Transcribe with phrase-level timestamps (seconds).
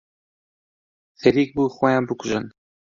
[1.21, 2.45] خەریک بوو خۆیان بکوژن.